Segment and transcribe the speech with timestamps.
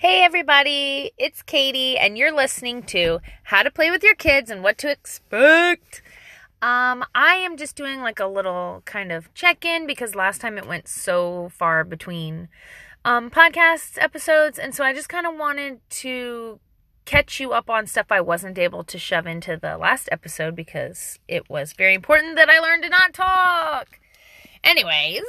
[0.00, 4.62] Hey, everybody, it's Katie, and you're listening to How to Play with Your Kids and
[4.62, 6.00] What to Expect.
[6.62, 10.56] Um, I am just doing like a little kind of check in because last time
[10.56, 12.48] it went so far between
[13.04, 16.60] um, podcast episodes, and so I just kind of wanted to
[17.04, 21.18] catch you up on stuff I wasn't able to shove into the last episode because
[21.28, 24.00] it was very important that I learned to not talk.
[24.64, 25.24] Anyways,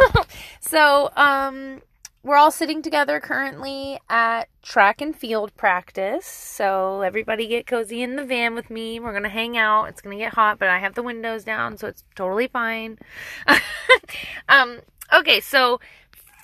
[0.60, 1.80] so um
[2.24, 6.24] we're all sitting together currently at track and field practice.
[6.24, 9.00] So everybody get cozy in the van with me.
[9.00, 9.86] We're going to hang out.
[9.86, 12.98] It's going to get hot, but I have the windows down, so it's totally fine.
[14.48, 14.80] um
[15.12, 15.80] okay, so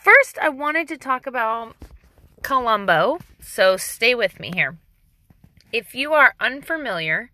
[0.02, 1.76] first I wanted to talk about
[2.42, 3.18] Columbo.
[3.40, 4.78] So stay with me here.
[5.72, 7.30] If you are unfamiliar,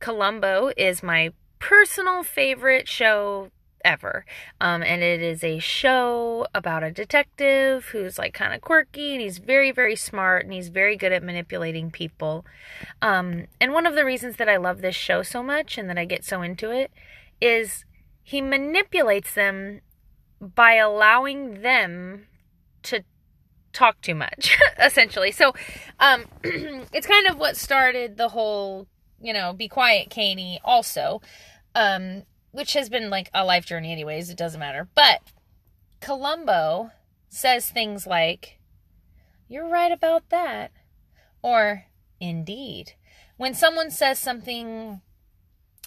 [0.00, 3.50] Columbo is my personal favorite show
[3.84, 4.24] ever.
[4.60, 9.20] Um, and it is a show about a detective who's like kind of quirky and
[9.20, 12.44] he's very, very smart and he's very good at manipulating people.
[13.00, 15.98] Um, and one of the reasons that I love this show so much and that
[15.98, 16.90] I get so into it
[17.40, 17.84] is
[18.22, 19.80] he manipulates them
[20.40, 22.26] by allowing them
[22.82, 23.04] to
[23.72, 25.52] talk too much essentially so
[25.98, 28.86] um it's kind of what started the whole
[29.20, 31.22] you know be quiet katie also
[31.74, 35.20] um which has been like a life journey anyways it doesn't matter but
[36.00, 36.90] columbo
[37.28, 38.58] says things like
[39.48, 40.70] you're right about that
[41.42, 41.84] or
[42.20, 42.92] indeed
[43.36, 45.00] when someone says something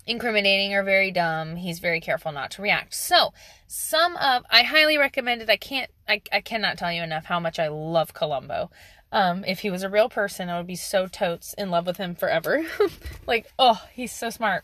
[0.07, 2.93] incriminating or very dumb, he's very careful not to react.
[2.93, 3.33] So,
[3.67, 5.49] some of I highly recommend it.
[5.49, 8.69] I can't I, I cannot tell you enough how much I love Columbo.
[9.11, 11.97] Um, if he was a real person, I would be so totes in love with
[11.97, 12.65] him forever.
[13.27, 14.63] like, oh, he's so smart.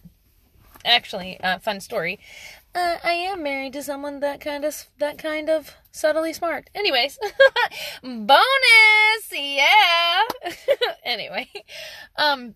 [0.83, 2.19] Actually, uh, fun story.
[2.73, 6.69] Uh, I am married to someone that kind of that kind of subtly smart.
[6.73, 7.19] Anyways,
[8.03, 10.21] bonus, yeah.
[11.03, 11.49] anyway,
[12.15, 12.55] um,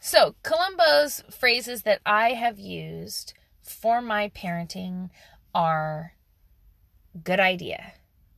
[0.00, 5.10] so, Columbo's phrases that I have used for my parenting
[5.54, 6.14] are
[7.24, 7.92] good idea.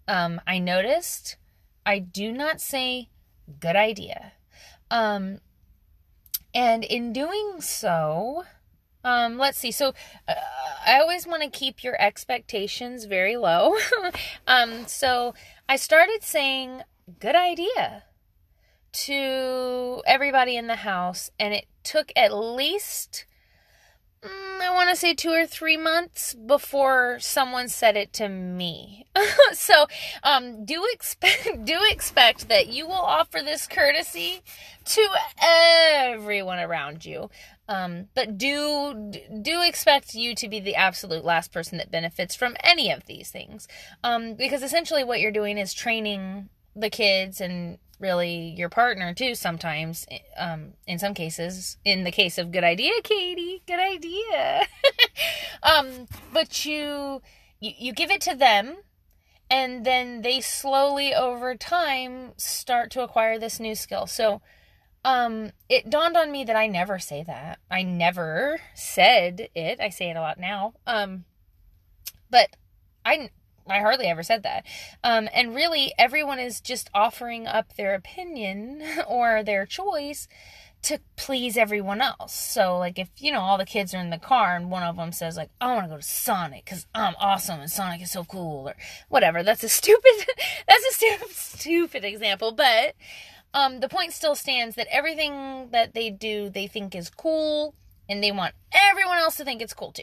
[0.09, 1.36] Um, I noticed
[1.84, 3.10] I do not say
[3.60, 4.32] good idea.
[4.91, 5.38] Um,
[6.54, 8.44] and in doing so,
[9.05, 9.71] um, let's see.
[9.71, 9.94] So,
[10.28, 10.34] uh,
[10.87, 13.77] I always want to keep your expectations very low.
[14.47, 15.34] um, so
[15.69, 16.83] I started saying
[17.19, 18.05] good idea
[18.93, 23.25] to everybody in the house, and it took at least
[24.22, 29.06] mm, I want to say two or three months before someone said it to me.
[29.53, 29.86] so,
[30.22, 34.42] um, do expect do expect that you will offer this courtesy
[34.84, 35.09] to
[35.42, 37.30] everyone around you.
[37.69, 42.56] Um, but do do expect you to be the absolute last person that benefits from
[42.60, 43.69] any of these things,
[44.03, 49.34] um, because essentially what you're doing is training the kids and really your partner too
[49.34, 50.06] sometimes
[50.38, 54.66] um in some cases in the case of good idea katie good idea.
[55.62, 57.21] Um but you,
[57.60, 58.78] you you give it to them
[59.50, 64.06] and then they slowly over time start to acquire this new skill.
[64.06, 64.41] So
[65.05, 67.59] um it dawned on me that i never say that.
[67.71, 69.81] I never said it.
[69.81, 70.72] I say it a lot now.
[70.87, 71.25] Um
[72.31, 72.56] but
[73.05, 73.28] i
[73.70, 74.66] I hardly ever said that.
[75.04, 80.28] Um, and really, everyone is just offering up their opinion or their choice
[80.82, 82.34] to please everyone else.
[82.34, 84.97] So, like, if you know all the kids are in the car and one of
[84.97, 88.10] them says, like, I want to go to Sonic because I'm awesome and Sonic is
[88.10, 88.75] so cool, or
[89.09, 89.42] whatever.
[89.42, 90.12] That's a stupid.
[90.69, 92.94] that's a stupid, stupid example, but
[93.53, 97.75] um, the point still stands that everything that they do, they think is cool,
[98.09, 100.03] and they want everyone else to think it's cool too.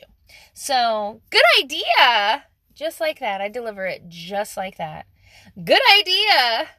[0.53, 2.43] So, good idea.
[2.77, 3.41] Just like that.
[3.41, 5.07] I deliver it just like that.
[5.55, 6.69] Good idea.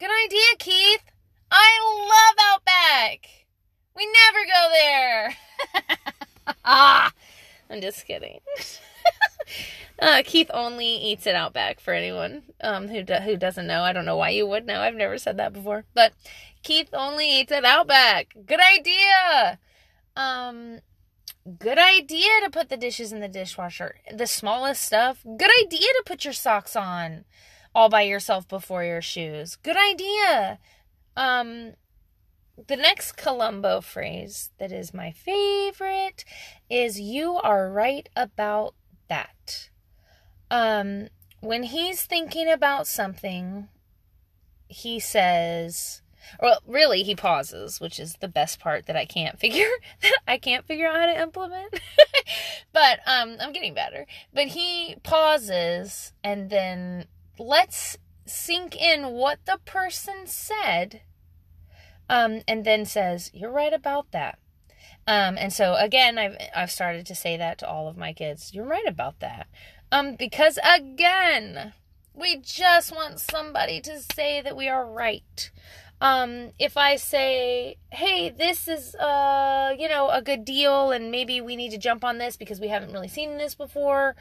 [0.00, 1.04] Good idea, Keith.
[1.50, 1.78] I
[2.08, 3.28] love Outback.
[3.94, 5.36] We never go there.
[6.64, 7.12] ah,
[7.68, 8.40] I'm just kidding.
[9.98, 13.82] uh, Keith only eats at Outback for anyone um, who do- who doesn't know.
[13.82, 14.80] I don't know why you would know.
[14.80, 16.14] I've never said that before, but
[16.62, 18.34] Keith only eats at Outback.
[18.46, 19.58] Good idea.
[20.16, 20.80] Um,
[21.58, 23.96] good idea to put the dishes in the dishwasher.
[24.12, 27.24] The smallest stuff, good idea to put your socks on
[27.74, 29.56] all by yourself before your shoes.
[29.56, 30.58] Good idea.
[31.16, 31.74] Um
[32.68, 36.24] the next Columbo phrase that is my favorite
[36.70, 38.74] is you are right about
[39.08, 39.70] that.
[40.50, 41.08] Um
[41.40, 43.68] when he's thinking about something,
[44.66, 46.00] he says
[46.40, 49.68] well, really, he pauses, which is the best part that I can't figure
[50.26, 51.80] I can't figure out how to implement.
[52.72, 54.06] but um, I'm getting better.
[54.32, 57.06] But he pauses and then
[57.38, 61.02] lets sink in what the person said
[62.08, 64.38] um, and then says, You're right about that.
[65.06, 68.54] Um, and so again, I've I've started to say that to all of my kids.
[68.54, 69.48] You're right about that.
[69.92, 71.74] Um, because again,
[72.14, 75.50] we just want somebody to say that we are right.
[76.04, 81.40] Um, if I say, hey, this is, uh, you know, a good deal and maybe
[81.40, 84.14] we need to jump on this because we haven't really seen this before,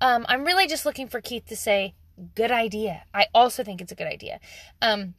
[0.00, 1.94] um, I'm really just looking for Keith to say,
[2.34, 3.04] good idea.
[3.14, 4.40] I also think it's a good idea.
[4.82, 5.14] Um,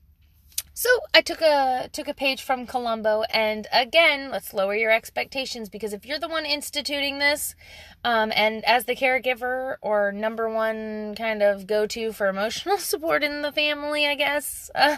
[0.73, 5.69] so I took a took a page from Columbo, and again, let's lower your expectations
[5.69, 7.55] because if you're the one instituting this,
[8.03, 13.23] um, and as the caregiver or number one kind of go to for emotional support
[13.23, 14.97] in the family, I guess uh,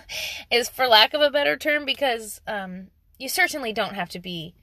[0.52, 2.88] is for lack of a better term, because um,
[3.18, 4.54] you certainly don't have to be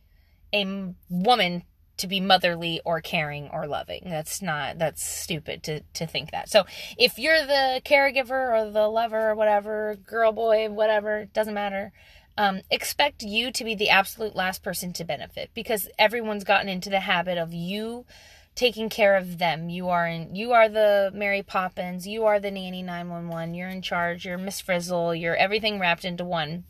[0.53, 1.65] a woman
[2.01, 4.03] to be motherly or caring or loving.
[4.05, 6.49] That's not that's stupid to to think that.
[6.49, 6.65] So
[6.99, 11.93] if you're the caregiver or the lover or whatever, girl boy, whatever, doesn't matter.
[12.39, 16.89] Um, expect you to be the absolute last person to benefit because everyone's gotten into
[16.89, 18.07] the habit of you
[18.55, 19.69] taking care of them.
[19.69, 23.83] You are in you are the Mary Poppins, you are the nanny 911, you're in
[23.83, 26.65] charge, you're Miss Frizzle, you're everything wrapped into one.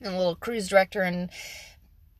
[0.00, 1.30] And a little cruise director and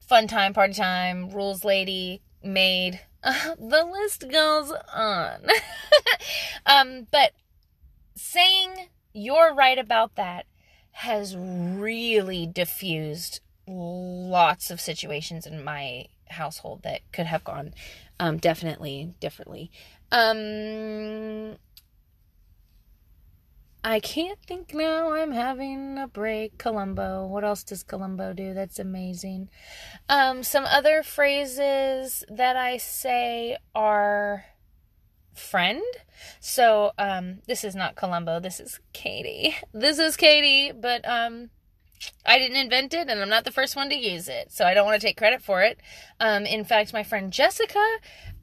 [0.01, 3.01] fun time, party time, rules lady, made.
[3.23, 5.47] Uh, the list goes on.
[6.67, 7.33] um, but
[8.15, 10.47] saying you're right about that
[10.93, 17.75] has really diffused lots of situations in my household that could have gone
[18.19, 19.71] um, definitely differently.
[20.11, 21.57] Um,
[23.85, 25.13] I can't think now.
[25.13, 26.59] I'm having a break.
[26.59, 27.27] Columbo.
[27.27, 28.53] What else does Columbo do?
[28.53, 29.49] That's amazing.
[30.09, 34.45] Um, some other phrases that I say are
[35.35, 35.83] friend.
[36.41, 38.41] So, um, this is not Columbo.
[38.41, 39.57] This is Katie.
[39.73, 41.51] This is Katie, but, um,
[42.25, 44.75] I didn't invent it and I'm not the first one to use it, so I
[44.75, 45.79] don't want to take credit for it.
[46.21, 47.85] Um, in fact, my friend Jessica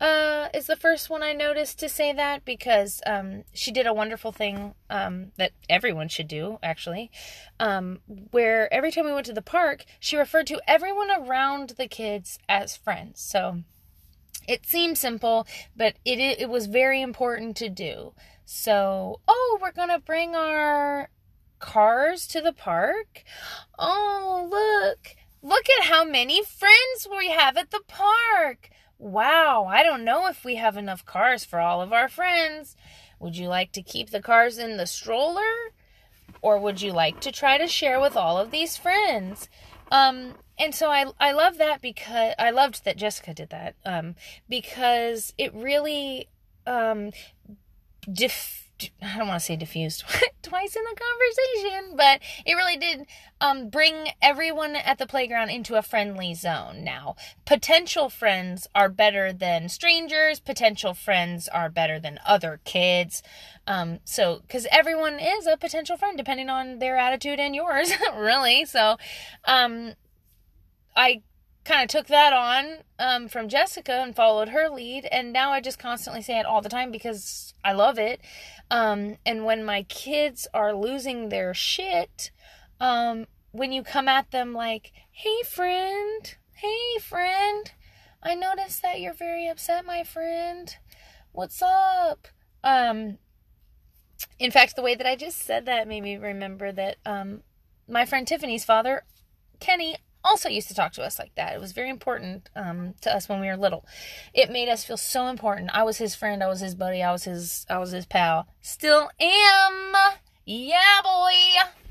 [0.01, 3.93] uh, is the first one I noticed to say that because um, she did a
[3.93, 7.11] wonderful thing um, that everyone should do, actually,
[7.59, 7.99] um,
[8.31, 12.39] where every time we went to the park, she referred to everyone around the kids
[12.49, 13.21] as friends.
[13.21, 13.61] So
[14.47, 18.13] it seemed simple, but it, it was very important to do.
[18.45, 21.09] So, oh, we're going to bring our
[21.59, 23.23] cars to the park.
[23.77, 25.15] Oh, look.
[25.41, 28.69] Look at how many friends we have at the park.
[28.97, 32.75] Wow, I don't know if we have enough cars for all of our friends.
[33.19, 35.71] Would you like to keep the cars in the stroller?
[36.41, 39.49] Or would you like to try to share with all of these friends?
[39.91, 43.75] Um, and so I I love that because I loved that Jessica did that.
[43.85, 44.15] Um,
[44.49, 46.29] because it really
[46.65, 47.11] um
[48.11, 48.64] def-
[49.01, 50.04] I don't want to say diffused
[50.42, 53.07] twice in the conversation, but it really did
[53.39, 57.16] um, bring everyone at the playground into a friendly zone now.
[57.45, 63.24] Potential friends are better than strangers, potential friends are better than other kids.
[63.68, 68.66] Um, so, because everyone is a potential friend depending on their attitude and yours, really.
[68.66, 68.98] So,
[69.45, 69.94] um,
[70.95, 71.22] I
[71.65, 75.59] kind of took that on um, from Jessica and followed her lead, and now I
[75.59, 78.21] just constantly say it all the time because I love it.
[78.69, 82.31] Um, and when my kids are losing their shit,
[82.79, 87.72] um, when you come at them like, hey, friend, hey, friend,
[88.22, 90.75] I noticed that you're very upset, my friend.
[91.31, 92.27] What's up?
[92.63, 93.17] Um,
[94.39, 97.41] in fact, the way that I just said that made me remember that um,
[97.88, 99.03] my friend Tiffany's father,
[99.60, 99.95] Kenny,
[100.25, 101.53] also used to talk to us like that.
[101.53, 103.86] It was very important um, to us when we were little.
[104.34, 105.70] It made us feel so important.
[105.74, 106.44] I was his friend.
[106.44, 107.01] I was his buddy.
[107.03, 107.65] I was his.
[107.70, 108.48] I was his pal.
[108.62, 109.94] Still am.
[110.46, 111.34] Yeah, boy.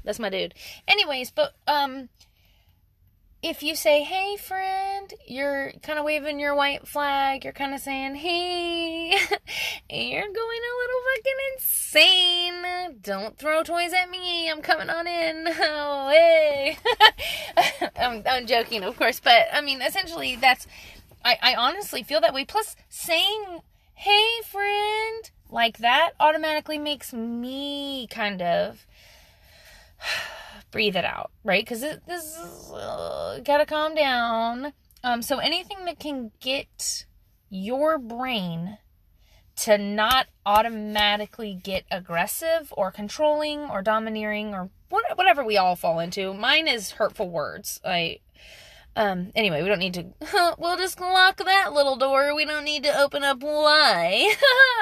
[0.05, 0.55] That's my dude.
[0.87, 2.09] Anyways, but um,
[3.45, 7.45] if you say, hey, friend, you're kind of waving your white flag.
[7.45, 9.11] You're kind of saying, hey,
[9.91, 12.99] you're going a little fucking insane.
[13.03, 14.51] Don't throw toys at me.
[14.51, 15.47] I'm coming on in.
[15.47, 16.79] Oh, hey.
[17.97, 19.21] I'm, I'm joking, of course.
[19.21, 20.67] But, I mean, essentially, that's,
[21.23, 22.47] I, I honestly feel that way.
[22.47, 23.61] Plus, saying,
[23.93, 28.87] hey, friend, like that automatically makes me kind of
[30.75, 31.65] breathe it out, right?
[31.65, 34.73] Because this is uh, gotta calm down.
[35.05, 37.07] Um, so anything that can get
[37.49, 38.79] your brain
[39.59, 46.35] to not automatically get aggressive or controlling or domineering or whatever we all fall into.
[46.35, 47.81] Mine is hurtful words.
[47.85, 48.19] I
[48.97, 50.07] Um, anyway, we don't need to,
[50.59, 52.35] we'll just lock that little door.
[52.35, 54.35] We don't need to open up why.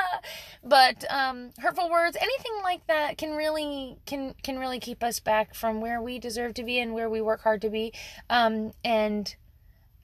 [0.64, 5.54] but, um, hurtful words, anything like that can really, can, can really keep us back
[5.54, 7.92] from where we deserve to be and where we work hard to be.
[8.28, 9.34] Um, and,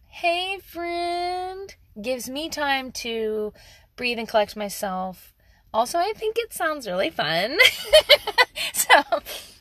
[0.06, 3.52] hey friend, gives me time to
[3.96, 5.34] breathe and collect myself.
[5.72, 7.58] Also, I think it sounds really fun.
[8.72, 9.02] so,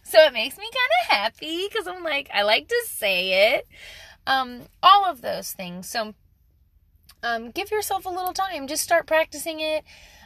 [0.04, 3.68] so it makes me kind of happy because I'm like, I like to say it.
[4.28, 5.90] Um, all of those things.
[5.90, 6.14] So,
[7.24, 8.68] um, give yourself a little time.
[8.68, 9.84] Just start practicing it.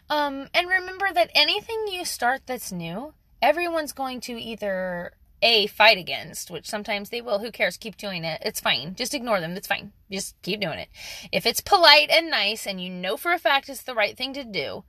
[0.10, 5.98] Um, and remember that anything you start that's new, everyone's going to either a fight
[5.98, 7.40] against, which sometimes they will.
[7.40, 7.78] Who cares?
[7.78, 8.42] Keep doing it.
[8.44, 8.96] It's fine.
[8.96, 9.56] Just ignore them.
[9.56, 9.94] It's fine.
[10.12, 10.90] Just keep doing it.
[11.32, 14.34] If it's polite and nice and you know for a fact it's the right thing
[14.34, 14.84] to do,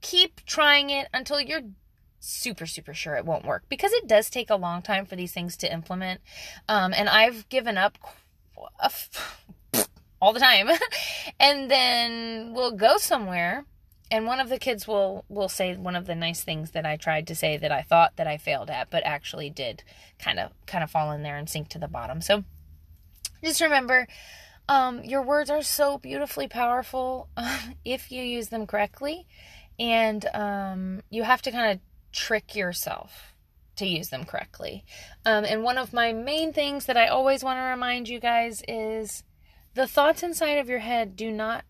[0.00, 1.62] keep trying it until you're
[2.18, 5.32] super super sure it won't work because it does take a long time for these
[5.32, 6.20] things to implement.
[6.68, 7.98] Um, and I've given up
[10.20, 10.68] all the time,
[11.40, 13.64] and then we'll go somewhere
[14.10, 16.96] and one of the kids will will say one of the nice things that I
[16.96, 19.82] tried to say that I thought that I failed at, but actually did
[20.18, 22.20] kind of kind of fall in there and sink to the bottom.
[22.20, 22.44] So
[23.42, 24.06] just remember,
[24.68, 27.28] um, your words are so beautifully powerful
[27.84, 29.26] if you use them correctly,
[29.78, 31.80] and um, you have to kind of
[32.12, 33.32] trick yourself
[33.76, 34.84] to use them correctly.
[35.24, 38.62] Um, and one of my main things that I always want to remind you guys
[38.66, 39.22] is
[39.74, 41.64] the thoughts inside of your head do not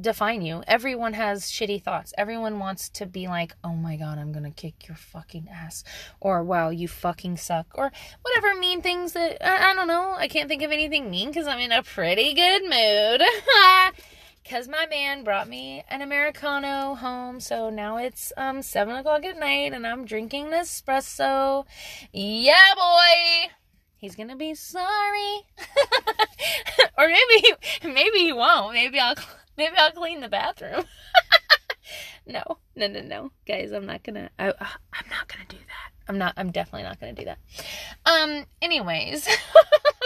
[0.00, 0.62] define you.
[0.66, 2.12] Everyone has shitty thoughts.
[2.18, 5.84] Everyone wants to be like, oh my god, I'm gonna kick your fucking ass.
[6.20, 7.66] Or, wow, you fucking suck.
[7.74, 10.14] Or whatever mean things that, I, I don't know.
[10.16, 13.22] I can't think of anything mean because I'm in a pretty good mood.
[14.44, 17.40] Because my man brought me an Americano home.
[17.40, 21.64] So now it's um 7 o'clock at night and I'm drinking espresso.
[22.12, 23.50] Yeah, boy!
[23.96, 25.40] He's gonna be sorry.
[26.98, 28.74] or maybe, maybe he won't.
[28.74, 29.16] Maybe I'll
[29.56, 30.84] Maybe I'll clean the bathroom.
[32.26, 32.42] no,
[32.74, 33.72] no, no, no, guys.
[33.72, 34.30] I'm not gonna.
[34.38, 35.92] I, I'm not gonna do that.
[36.08, 36.34] I'm not.
[36.36, 37.38] I'm definitely not gonna do that.
[38.04, 38.46] Um.
[38.60, 39.28] Anyways,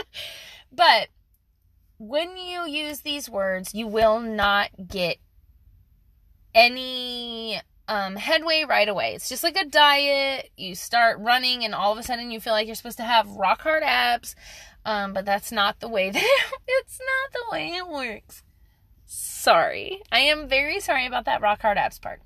[0.72, 1.08] but
[1.98, 5.18] when you use these words, you will not get
[6.54, 9.14] any um, headway right away.
[9.14, 10.50] It's just like a diet.
[10.56, 13.28] You start running, and all of a sudden, you feel like you're supposed to have
[13.30, 14.34] rock hard abs.
[14.84, 18.42] Um, but that's not the way that it's not the way it works
[19.08, 20.02] sorry.
[20.12, 22.20] I am very sorry about that rock hard abs part.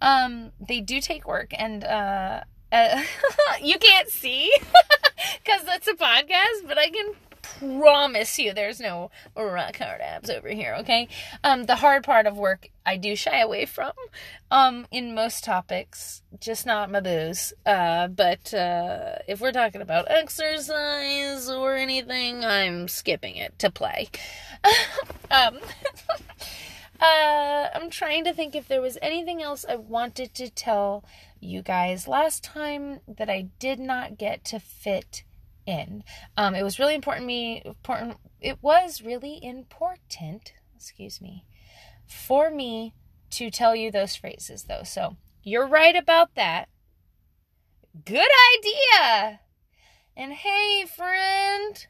[0.00, 3.02] Um, they do take work, and uh, uh
[3.62, 4.52] you can't see
[5.42, 7.12] because that's a podcast, but I can
[7.58, 11.08] promise you there's no rock hard abs over here, okay?
[11.42, 13.92] Um, the hard part of work I do shy away from
[14.50, 17.52] um, in most topics, just not my booze.
[17.64, 24.08] Uh, but uh, if we're talking about exercise or anything, I'm skipping it to play.
[25.30, 25.58] um,
[27.00, 31.04] uh, I'm trying to think if there was anything else I wanted to tell
[31.40, 35.24] you guys last time that I did not get to fit
[35.70, 36.04] in.
[36.36, 41.44] Um, it was really important me important it was really important, excuse me,
[42.06, 42.94] for me
[43.30, 44.82] to tell you those phrases though.
[44.84, 46.68] So, you're right about that.
[48.04, 49.40] Good idea.
[50.16, 51.86] And hey, friend,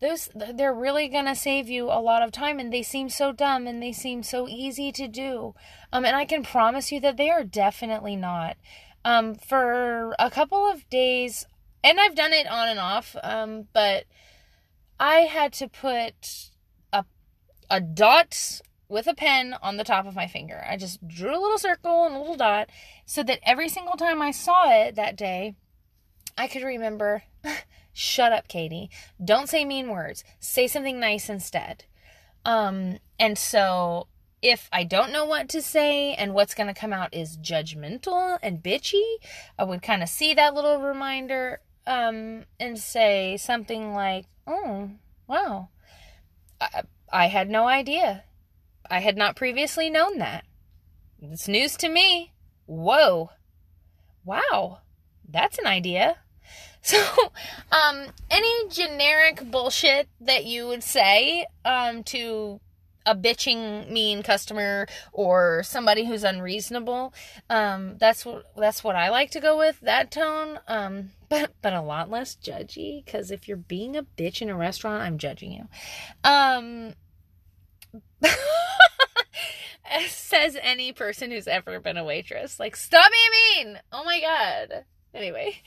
[0.00, 3.32] those they're really going to save you a lot of time and they seem so
[3.32, 5.54] dumb and they seem so easy to do.
[5.92, 8.56] Um and I can promise you that they are definitely not.
[9.04, 11.46] Um for a couple of days
[11.84, 14.04] and I've done it on and off, um, but
[14.98, 16.50] I had to put
[16.92, 17.04] a
[17.70, 20.64] a dot with a pen on the top of my finger.
[20.68, 22.68] I just drew a little circle and a little dot
[23.06, 25.56] so that every single time I saw it that day,
[26.36, 27.22] I could remember
[27.92, 28.90] shut up, Katie.
[29.22, 30.24] Don't say mean words.
[30.38, 31.84] Say something nice instead.
[32.44, 34.08] Um, and so
[34.42, 38.38] if I don't know what to say and what's going to come out is judgmental
[38.42, 39.04] and bitchy,
[39.58, 44.90] I would kind of see that little reminder um, and say something like, "Oh,
[45.26, 45.68] wow,
[46.60, 48.24] I, I had no idea.
[48.90, 50.44] I had not previously known that.
[51.20, 52.32] It's news to me.
[52.66, 53.30] Whoa,
[54.24, 54.80] wow,
[55.28, 56.18] that's an idea."
[56.84, 56.98] So,
[57.70, 62.60] um, any generic bullshit that you would say um, to
[63.06, 67.12] a bitching mean customer or somebody who's unreasonable
[67.50, 70.58] um that's what that's what i like to go with that tone.
[70.68, 74.56] Um but but a lot less judgy because if you're being a bitch in a
[74.56, 75.68] restaurant i'm judging you.
[76.24, 76.94] Um
[80.08, 82.58] says any person who's ever been a waitress.
[82.60, 83.80] Like stop being mean!
[83.92, 84.84] Oh my god.
[85.14, 85.62] Anyway.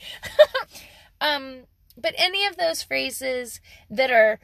[1.18, 1.62] Um
[1.96, 4.38] but any of those phrases that are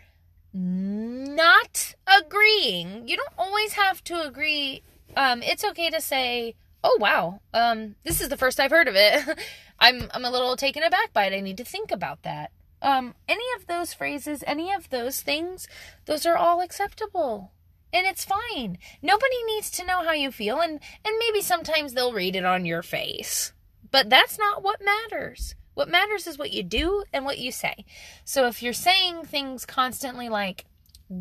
[0.53, 3.09] not agreeing.
[3.09, 4.83] You don't always have to agree.
[5.17, 6.55] Um, it's okay to say,
[6.85, 9.39] "Oh wow, um, this is the first I've heard of it.
[9.79, 11.37] I'm I'm a little taken aback by it.
[11.37, 12.51] I need to think about that."
[12.83, 15.69] Um, any of those phrases, any of those things,
[16.07, 17.53] those are all acceptable.
[17.93, 18.79] And it's fine.
[19.03, 22.65] Nobody needs to know how you feel and and maybe sometimes they'll read it on
[22.65, 23.53] your face.
[23.91, 25.55] But that's not what matters.
[25.75, 27.85] What matters is what you do and what you say.
[28.25, 30.67] So if you're saying things constantly like,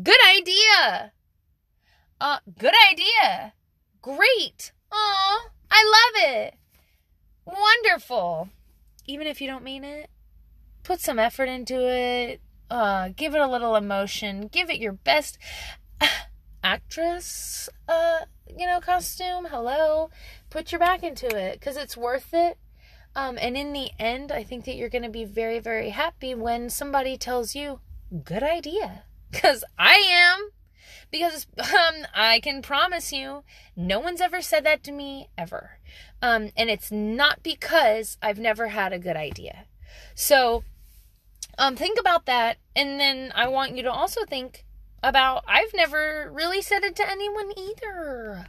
[0.02, 1.12] good idea,
[2.20, 3.54] uh, good idea,
[4.00, 6.54] great, oh, I love it,
[7.46, 8.50] wonderful,
[9.06, 10.10] even if you don't mean it,
[10.82, 12.40] put some effort into it,
[12.70, 15.38] uh, give it a little emotion, give it your best
[16.64, 18.20] actress, uh,
[18.56, 19.46] you know, costume.
[19.50, 20.10] Hello,
[20.50, 22.58] put your back into it because it's worth it
[23.14, 26.34] um, and in the end, I think that you're going to be very, very happy
[26.34, 27.80] when somebody tells you,
[28.24, 29.04] good idea.
[29.32, 30.50] Because I am.
[31.10, 35.78] Because um, I can promise you, no one's ever said that to me ever.
[36.20, 39.64] Um, and it's not because I've never had a good idea.
[40.14, 40.64] So
[41.56, 42.58] um, think about that.
[42.76, 44.66] And then I want you to also think
[45.02, 48.48] about I've never really said it to anyone either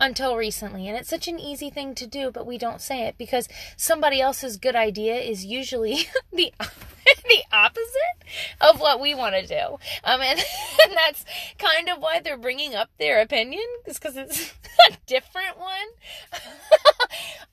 [0.00, 0.88] until recently.
[0.88, 4.20] And it's such an easy thing to do, but we don't say it because somebody
[4.20, 6.52] else's good idea is usually the
[7.24, 8.20] the opposite
[8.60, 9.78] of what we want to do.
[10.04, 10.38] Um, and,
[10.84, 11.24] and that's
[11.58, 14.52] kind of why they're bringing up their opinion, is because it's
[14.88, 16.40] a different one,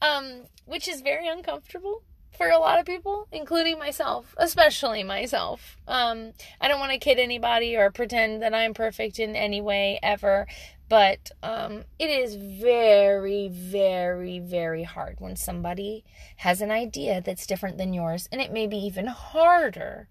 [0.01, 2.03] um, which is very uncomfortable
[2.37, 5.77] for a lot of people, including myself, especially myself.
[5.87, 9.99] Um, I don't want to kid anybody or pretend that I'm perfect in any way
[10.03, 10.45] ever,
[10.89, 16.03] but um, it is very, very, very hard when somebody
[16.37, 20.07] has an idea that's different than yours, and it may be even harder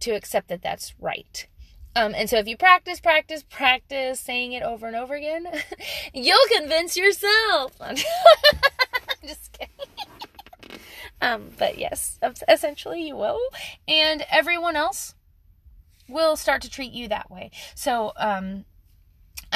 [0.00, 1.46] to accept that that's right.
[1.94, 5.46] Um, and so if you practice, practice, practice saying it over and over again,
[6.14, 7.72] you'll convince yourself.
[7.80, 7.96] I'm
[9.26, 10.80] just kidding.
[11.22, 12.18] Um, but yes,
[12.48, 13.40] essentially you will.
[13.88, 15.14] And everyone else
[16.08, 17.50] will start to treat you that way.
[17.74, 18.66] So, um,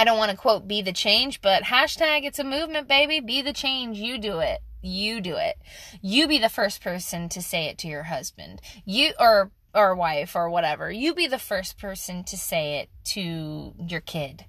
[0.00, 3.20] I don't want to quote be the change, but hashtag it's a movement, baby.
[3.20, 3.98] Be the change.
[3.98, 4.60] You do it.
[4.80, 5.56] You do it.
[6.00, 8.62] You be the first person to say it to your husband.
[8.86, 10.90] You or or wife or whatever.
[10.90, 14.46] You be the first person to say it to your kid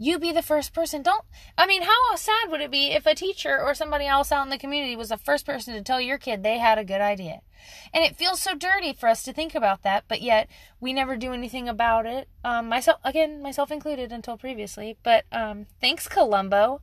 [0.00, 1.02] you be the first person.
[1.02, 1.24] Don't,
[1.56, 4.50] I mean, how sad would it be if a teacher or somebody else out in
[4.50, 7.40] the community was the first person to tell your kid they had a good idea?
[7.92, 10.48] And it feels so dirty for us to think about that, but yet
[10.80, 12.28] we never do anything about it.
[12.44, 14.96] Um, myself, again, myself included until previously.
[15.02, 16.80] But um, thanks, Columbo.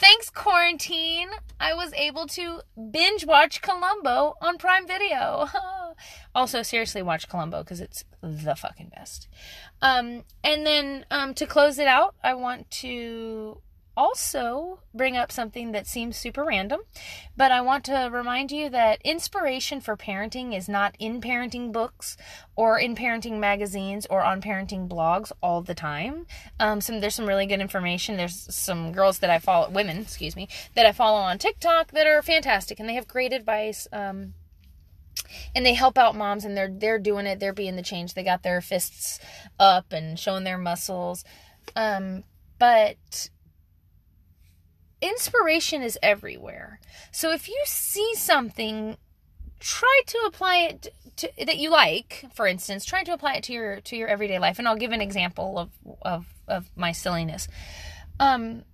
[0.00, 1.28] Thanks, quarantine.
[1.60, 2.60] I was able to
[2.90, 5.48] binge watch Columbo on Prime Video.
[6.34, 9.28] also, seriously, watch Columbo because it's the fucking best.
[9.80, 13.60] Um, and then um, to close it out, I want to
[13.98, 16.80] also bring up something that seems super random,
[17.36, 22.16] but I want to remind you that inspiration for parenting is not in parenting books
[22.54, 26.26] or in parenting magazines or on parenting blogs all the time.
[26.60, 28.16] Um, some there's some really good information.
[28.16, 32.06] There's some girls that I follow, women, excuse me, that I follow on TikTok that
[32.06, 33.88] are fantastic and they have great advice.
[33.92, 34.34] Um,
[35.56, 38.22] and they help out moms and they're they're doing it they're being the change they
[38.22, 39.18] got their fists
[39.58, 41.24] up and showing their muscles
[41.74, 42.22] um
[42.58, 43.28] but
[45.00, 46.80] inspiration is everywhere
[47.12, 48.96] so if you see something
[49.60, 53.52] try to apply it to, that you like for instance try to apply it to
[53.52, 55.70] your to your everyday life and i'll give an example of
[56.02, 57.48] of of my silliness
[58.20, 58.64] um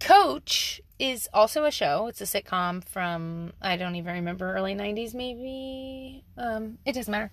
[0.00, 2.06] coach is also a show.
[2.06, 6.24] It's a sitcom from I don't even remember early '90s, maybe.
[6.36, 7.30] Um, it doesn't matter.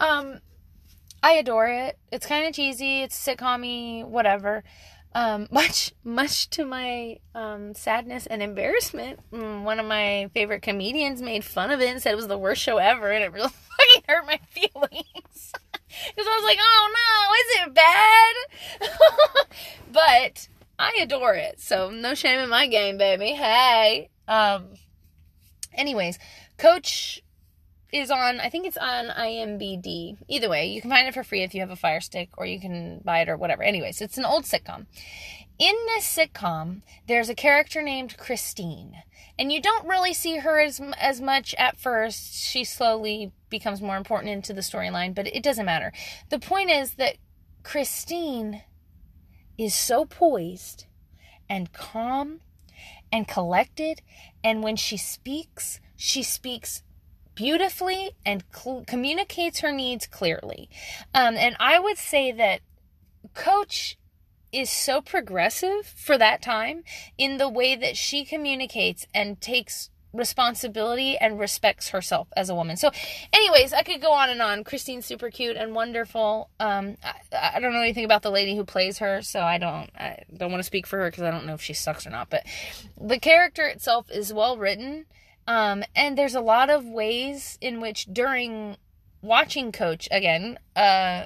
[0.00, 0.40] Um,
[1.22, 1.98] I adore it.
[2.12, 3.02] It's kind of cheesy.
[3.02, 4.62] It's sitcommy, whatever.
[5.14, 11.22] Um, much, much to my um, sadness and embarrassment, mm, one of my favorite comedians
[11.22, 13.48] made fun of it and said it was the worst show ever, and it really
[13.78, 15.52] fucking hurt my feelings.
[16.14, 19.46] Because I was like, oh no, is it bad?
[19.90, 21.60] but I adore it.
[21.60, 23.30] So no shame in my game, baby.
[23.30, 24.10] Hey.
[24.28, 24.74] Um
[25.72, 26.18] anyways,
[26.58, 27.22] Coach
[27.92, 30.18] is on I think it's on IMBD.
[30.28, 32.46] Either way, you can find it for free if you have a fire stick or
[32.46, 33.62] you can buy it or whatever.
[33.62, 34.86] Anyways, it's an old sitcom.
[35.58, 39.02] In this sitcom, there's a character named Christine.
[39.38, 42.34] And you don't really see her as as much at first.
[42.34, 45.92] She slowly becomes more important into the storyline, but it doesn't matter.
[46.28, 47.16] The point is that
[47.62, 48.62] Christine
[49.56, 50.86] is so poised
[51.48, 52.40] and calm
[53.10, 54.02] and collected.
[54.44, 56.82] And when she speaks, she speaks
[57.38, 60.68] beautifully and cl- communicates her needs clearly.
[61.14, 62.62] Um, and I would say that
[63.32, 63.96] Coach
[64.50, 66.82] is so progressive for that time
[67.16, 72.76] in the way that she communicates and takes responsibility and respects herself as a woman.
[72.76, 72.90] So,
[73.32, 74.64] anyways, I could go on and on.
[74.64, 76.50] Christine's super cute and wonderful.
[76.58, 79.90] Um, I, I don't know anything about the lady who plays her, so I don't
[79.96, 82.10] I don't want to speak for her because I don't know if she sucks or
[82.10, 82.30] not.
[82.30, 82.44] But
[83.00, 85.04] the character itself is well written,
[85.48, 88.76] um, and there's a lot of ways in which during
[89.22, 91.24] watching Coach again, uh,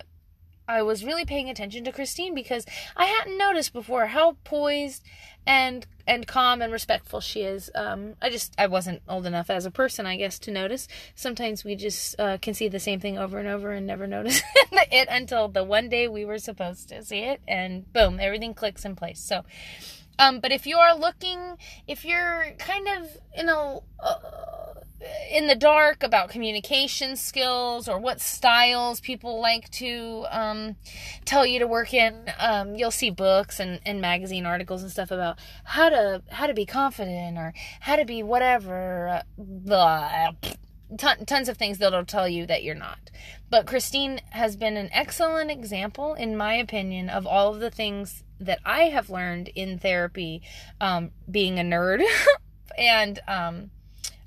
[0.69, 2.65] I was really paying attention to Christine because
[2.97, 5.03] I hadn't noticed before how poised
[5.45, 7.69] and and calm and respectful she is.
[7.75, 10.87] Um, I just I wasn't old enough as a person, I guess, to notice.
[11.17, 14.41] Sometimes we just uh, can see the same thing over and over and never notice
[14.73, 18.85] it until the one day we were supposed to see it, and boom, everything clicks
[18.85, 19.21] in place.
[19.21, 19.43] So.
[20.19, 24.73] Um, but if you are looking, if you're kind of in a uh,
[25.31, 30.77] in the dark about communication skills or what styles people like to um,
[31.25, 32.31] tell you to work in.
[32.39, 36.55] Um, you'll see books and, and magazine articles and stuff about how to how to
[36.55, 39.23] be confident or how to be whatever.
[39.37, 40.33] Blah.
[40.99, 43.11] Ton, tons of things that'll tell you that you're not.
[43.49, 48.23] But Christine has been an excellent example, in my opinion, of all of the things
[48.47, 50.43] that I have learned in therapy,
[50.81, 52.03] um, being a nerd
[52.79, 53.71] and um,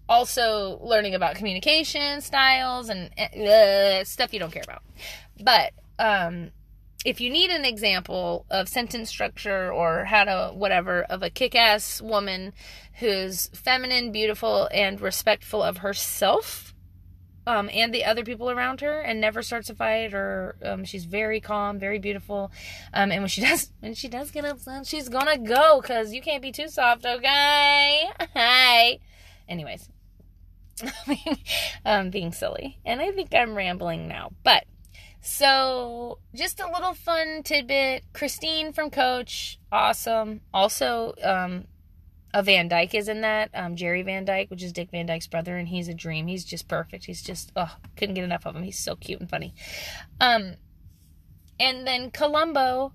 [0.07, 4.83] also learning about communication styles and uh, stuff you don't care about.
[5.39, 6.51] But um,
[7.05, 12.01] if you need an example of sentence structure or how to whatever of a kick-ass
[12.01, 12.53] woman
[12.99, 16.74] who's feminine, beautiful, and respectful of herself.
[17.47, 21.05] Um, and the other people around her, and never starts a fight, or um, she's
[21.05, 22.51] very calm, very beautiful.
[22.93, 26.21] Um, and when she does, when she does get upset, she's gonna go because you
[26.21, 28.09] can't be too soft, okay?
[28.35, 28.99] Hi.
[29.47, 29.89] Anyways,
[31.85, 32.79] um, being silly.
[32.85, 34.31] And I think I'm rambling now.
[34.43, 34.65] But
[35.21, 38.03] so just a little fun tidbit.
[38.13, 40.41] Christine from Coach, awesome.
[40.53, 41.65] Also, um,
[42.35, 43.49] a Van Dyke is in that.
[43.53, 46.27] Um, Jerry Van Dyke, which is Dick Van Dyke's brother, and he's a dream.
[46.27, 47.05] He's just perfect.
[47.05, 48.63] He's just oh, couldn't get enough of him.
[48.63, 49.55] He's so cute and funny.
[50.19, 50.55] Um,
[51.57, 52.91] and then Columbo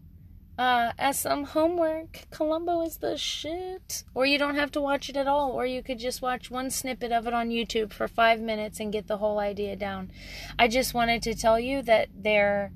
[0.59, 2.27] uh, as some homework.
[2.31, 4.05] Columbo is the shit.
[4.13, 6.69] Or you don't have to watch it at all, or you could just watch one
[6.69, 10.13] snippet of it on YouTube for five minutes and get the whole idea down.
[10.59, 12.73] I just wanted to tell you that there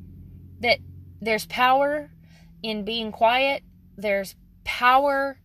[0.61, 0.79] that
[1.21, 2.11] there's power
[2.63, 3.63] in being quiet.
[3.99, 5.41] There's power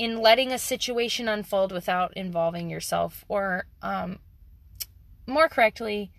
[0.00, 4.18] in letting a situation unfold without involving yourself, or um,
[5.26, 6.10] more correctly,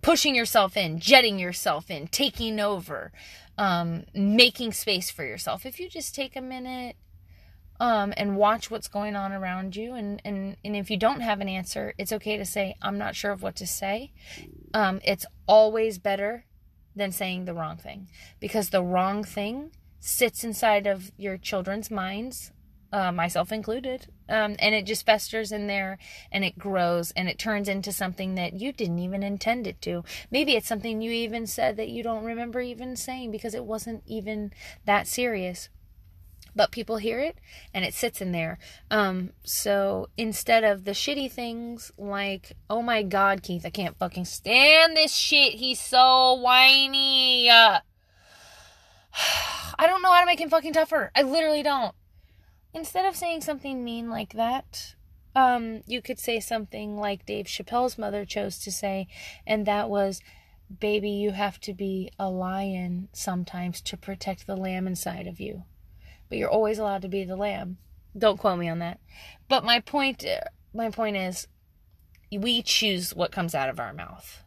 [0.00, 3.12] pushing yourself in, jetting yourself in, taking over
[3.58, 5.66] um, making space for yourself.
[5.66, 6.96] If you just take a minute
[7.78, 11.42] um, and watch what's going on around you, and, and, and if you don't have
[11.42, 14.12] an answer, it's okay to say, I'm not sure of what to say.
[14.72, 16.46] Um, it's always better
[16.94, 18.08] than saying the wrong thing
[18.40, 19.72] because the wrong thing
[20.06, 22.52] sits inside of your children's minds
[22.92, 24.06] uh, myself included.
[24.28, 25.98] Um, and it just festers in there
[26.30, 30.04] and it grows and it turns into something that you didn't even intend it to.
[30.30, 34.02] Maybe it's something you even said that you don't remember even saying because it wasn't
[34.06, 34.52] even
[34.84, 35.68] that serious.
[36.54, 37.36] But people hear it
[37.74, 38.58] and it sits in there.
[38.90, 44.24] Um, so instead of the shitty things like, oh my god, Keith, I can't fucking
[44.24, 45.54] stand this shit.
[45.54, 47.50] He's so whiny.
[47.50, 47.80] Uh,
[49.78, 51.10] I don't know how to make him fucking tougher.
[51.14, 51.94] I literally don't
[52.76, 54.94] instead of saying something mean like that,
[55.34, 59.08] um, you could say something like Dave Chappelle's mother chose to say,
[59.46, 60.20] and that was,
[60.80, 65.62] Baby, you have to be a lion sometimes to protect the lamb inside of you.
[66.28, 67.78] But you're always allowed to be the lamb.
[68.18, 68.98] Don't quote me on that.
[69.48, 70.24] But my point,
[70.74, 71.46] my point is,
[72.32, 74.42] we choose what comes out of our mouth.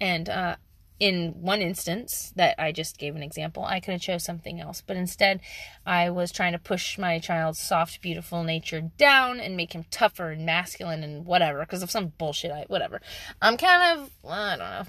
[0.00, 0.56] And uh,
[1.00, 4.82] in one instance that I just gave an example, I could have chose something else,
[4.86, 5.40] but instead
[5.84, 10.30] I was trying to push my child's soft, beautiful nature down and make him tougher
[10.30, 12.52] and masculine and whatever because of some bullshit.
[12.52, 13.00] I whatever.
[13.42, 14.84] I'm kind of I don't know.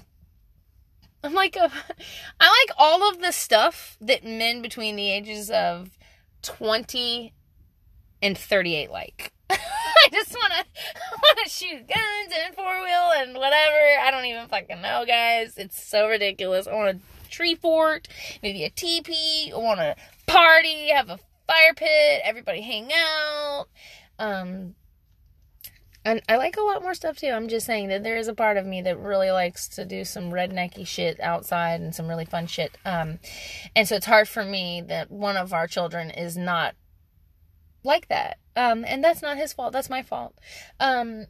[1.24, 1.94] I'm like uh, a,
[2.40, 5.98] I like all of the stuff that men between the ages of
[6.42, 7.34] 20
[8.22, 9.32] and 38 like.
[9.50, 10.64] I just want to
[11.22, 12.95] want to shoot guns and four wheel
[13.46, 14.00] whatever.
[14.02, 15.56] I don't even fucking know, guys.
[15.56, 16.66] It's so ridiculous.
[16.66, 18.08] I want a tree fort,
[18.42, 19.52] maybe a teepee.
[19.52, 23.66] I want to party, have a fire pit, everybody hang out.
[24.18, 24.74] Um,
[26.04, 27.28] and I like a lot more stuff too.
[27.28, 30.04] I'm just saying that there is a part of me that really likes to do
[30.04, 32.78] some rednecky shit outside and some really fun shit.
[32.84, 33.18] Um,
[33.74, 36.74] and so it's hard for me that one of our children is not
[37.82, 38.38] like that.
[38.54, 39.72] Um, and that's not his fault.
[39.72, 40.34] That's my fault.
[40.80, 41.26] Um,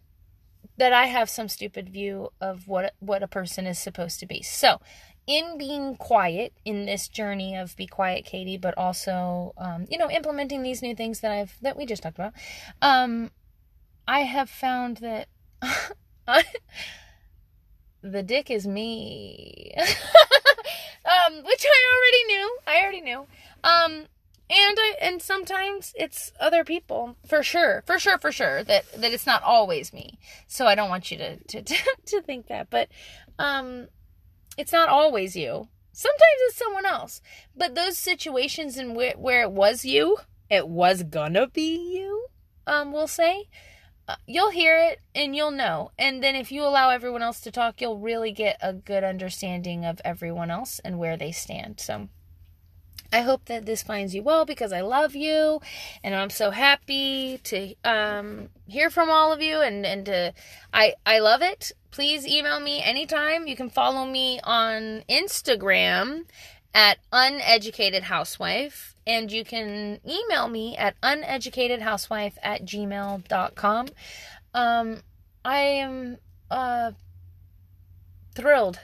[0.76, 4.42] that I have some stupid view of what what a person is supposed to be.
[4.42, 4.80] So,
[5.26, 10.10] in being quiet in this journey of be quiet, Katie, but also, um, you know,
[10.10, 12.34] implementing these new things that I've that we just talked about,
[12.82, 13.30] um,
[14.06, 15.28] I have found that
[18.02, 22.58] the dick is me, um, which I already knew.
[22.66, 23.26] I already knew.
[24.48, 29.12] And I, and sometimes it's other people for sure for sure for sure that that
[29.12, 30.18] it's not always me.
[30.46, 32.70] So i don't want you to to to think that.
[32.70, 32.88] But
[33.38, 33.88] um
[34.56, 35.68] it's not always you.
[35.92, 37.20] Sometimes it's someone else.
[37.56, 42.26] But those situations in where, where it was you it was gonna be you
[42.68, 43.48] um we'll say
[44.08, 45.90] uh, you'll hear it and you'll know.
[45.98, 49.84] And then if you allow everyone else to talk you'll really get a good understanding
[49.84, 51.80] of everyone else and where they stand.
[51.80, 52.10] So
[53.12, 55.60] I hope that this finds you well because I love you
[56.02, 60.34] and I'm so happy to um, hear from all of you and, and to
[60.72, 61.72] I I love it.
[61.90, 63.46] Please email me anytime.
[63.46, 66.26] You can follow me on Instagram
[66.74, 73.88] at uneducated housewife and you can email me at uneducatedhousewife at gmail.com.
[74.52, 75.02] Um,
[75.44, 76.18] I am
[76.50, 76.92] uh,
[78.34, 78.80] thrilled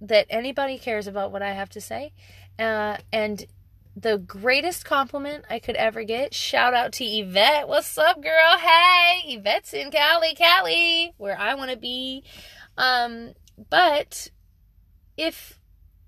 [0.00, 2.12] that anybody cares about what I have to say.
[2.58, 3.46] Uh, and
[4.02, 6.34] the greatest compliment I could ever get.
[6.34, 7.68] Shout out to Yvette.
[7.68, 8.58] What's up, girl?
[8.58, 12.22] Hey, Yvette's in Cali, Cali, where I want to be.
[12.76, 13.32] Um,
[13.70, 14.30] but
[15.16, 15.58] if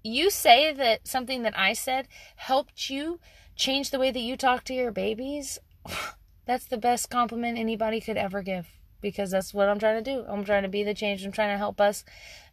[0.03, 3.18] you say that something that I said helped you
[3.57, 5.59] change the way that you talk to your babies,
[6.46, 8.68] that's the best compliment anybody could ever give
[9.00, 10.24] because that's what I'm trying to do.
[10.29, 11.24] I'm trying to be the change.
[11.24, 12.05] I'm trying to help us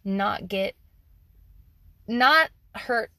[0.03, 0.75] not get
[2.07, 3.11] not hurt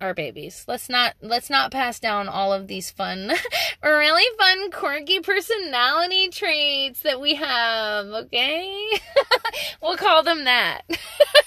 [0.00, 0.64] our babies.
[0.66, 3.32] Let's not let's not pass down all of these fun
[3.82, 8.88] really fun quirky personality traits that we have, okay?
[9.82, 10.82] we'll call them that.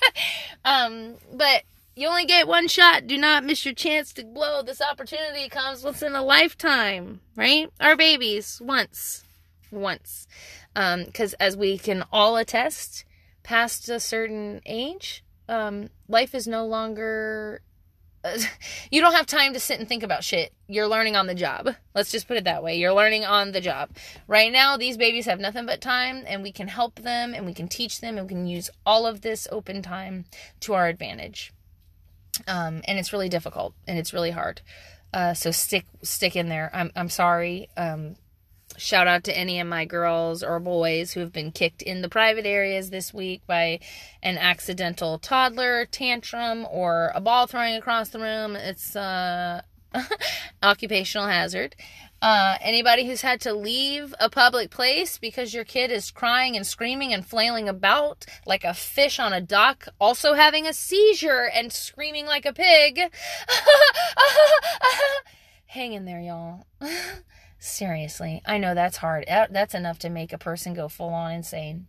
[0.66, 1.64] um but
[1.96, 3.06] you only get one shot.
[3.06, 4.64] Do not miss your chance to blow.
[4.64, 7.70] This opportunity comes once in a lifetime, right?
[7.80, 9.24] Our babies once.
[9.72, 10.28] Once.
[10.76, 13.06] Um cuz as we can all attest,
[13.42, 17.62] past a certain age, um life is no longer
[18.92, 20.54] you don't have time to sit and think about shit.
[20.68, 21.76] You're learning on the job.
[21.94, 22.78] Let's just put it that way.
[22.78, 23.90] You're learning on the job.
[24.28, 27.54] Right now, these babies have nothing but time, and we can help them, and we
[27.54, 30.26] can teach them, and we can use all of this open time
[30.62, 31.54] to our advantage.
[32.48, 34.62] Um, and it's really difficult, and it's really hard.
[35.14, 36.72] Uh, so stick stick in there.
[36.74, 37.70] I'm I'm sorry.
[37.78, 38.16] Um,
[38.78, 42.10] Shout out to any of my girls or boys who have been kicked in the
[42.10, 43.80] private areas this week by
[44.22, 48.56] an accidental toddler tantrum or a ball throwing across the room.
[48.56, 49.62] It's uh
[50.64, 51.76] occupational hazard.
[52.22, 56.66] Uh, anybody who's had to leave a public place because your kid is crying and
[56.66, 61.74] screaming and flailing about like a fish on a dock, also having a seizure and
[61.74, 62.98] screaming like a pig.
[65.66, 66.66] Hang in there, y'all.
[67.66, 69.24] Seriously, I know that's hard.
[69.26, 71.88] That's enough to make a person go full on insane.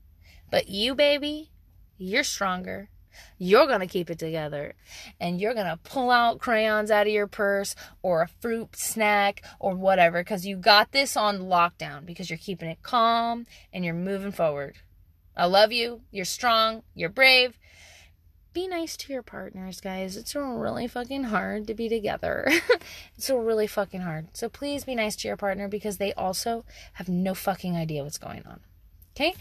[0.49, 1.51] But you, baby,
[1.99, 2.91] you're stronger.
[3.39, 4.75] You're going to keep it together.
[5.19, 9.45] And you're going to pull out crayons out of your purse or a fruit snack
[9.59, 13.95] or whatever because you got this on lockdown because you're keeping it calm and you're
[13.95, 14.77] moving forward.
[15.37, 16.03] I love you.
[16.13, 16.85] You're strong.
[16.95, 17.59] You're brave
[18.55, 20.17] be nice to your partners, guys.
[20.17, 22.49] It's really fucking hard to be together.
[23.17, 24.29] it's really fucking hard.
[24.33, 26.64] So please be nice to your partner because they also
[26.95, 28.61] have no fucking idea what's going on.
[29.14, 29.35] Okay?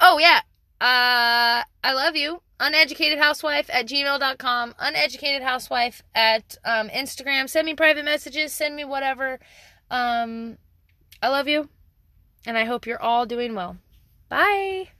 [0.00, 0.40] Oh, yeah.
[0.80, 2.42] Uh, I love you.
[2.60, 4.74] Uneducated housewife at gmail.com.
[4.78, 7.48] Uneducated housewife at um, Instagram.
[7.48, 8.52] Send me private messages.
[8.52, 9.40] Send me whatever.
[9.90, 10.58] Um,
[11.22, 11.68] I love you.
[12.46, 13.78] And I hope you're all doing well.
[14.28, 14.90] Bye.